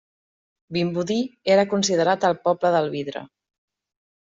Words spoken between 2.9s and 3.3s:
vidre.